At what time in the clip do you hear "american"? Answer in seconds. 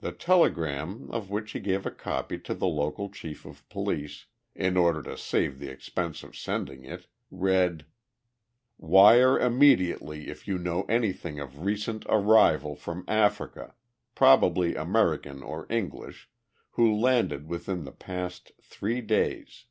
14.74-15.44